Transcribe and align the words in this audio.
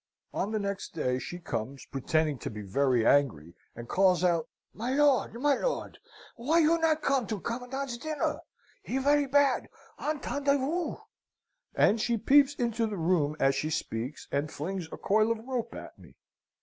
"On 0.33 0.51
the 0.51 0.57
next 0.57 0.95
day, 0.95 1.19
she 1.19 1.37
comes, 1.37 1.85
pretending 1.85 2.39
to 2.39 2.49
be 2.49 2.63
very 2.63 3.05
angry, 3.05 3.53
and 3.75 3.87
calls 3.87 4.23
out, 4.23 4.49
'My 4.73 4.95
lord! 4.95 5.35
my 5.35 5.53
lord! 5.53 5.99
why 6.35 6.57
you 6.57 6.79
not 6.79 7.03
come 7.03 7.27
to 7.27 7.39
commandant's 7.39 7.99
dinner? 7.99 8.39
He 8.81 8.97
very 8.97 9.27
bad! 9.27 9.69
Entendez 9.99 10.57
vows?' 10.57 10.97
And 11.75 12.01
she 12.01 12.17
peeps 12.17 12.55
into 12.55 12.87
the 12.87 12.97
room 12.97 13.35
as 13.39 13.53
she 13.53 13.69
speaks, 13.69 14.27
and 14.31 14.51
flings 14.51 14.87
a 14.91 14.97
coil 14.97 15.31
of 15.31 15.45
rope 15.47 15.75
at 15.75 15.99
me. 15.99 16.15